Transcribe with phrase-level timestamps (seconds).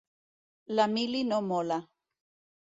[0.79, 1.79] La mili no mola.